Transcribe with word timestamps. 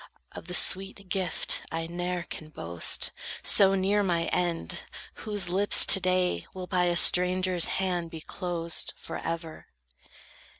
Of 0.31 0.47
the 0.47 0.55
sweet 0.55 1.09
gift 1.09 1.61
I 1.71 1.85
ne'er 1.85 2.23
can 2.23 2.49
boast, 2.49 3.11
so 3.43 3.75
near 3.75 4.01
my 4.01 4.23
end, 4.29 4.83
whose 5.29 5.47
lips 5.49 5.85
To 5.85 5.99
day 5.99 6.47
will 6.55 6.65
by 6.65 6.85
a 6.85 6.95
stranger's 6.97 7.67
hand 7.77 8.09
be 8.09 8.21
closed 8.21 8.95
Forever." 8.97 9.67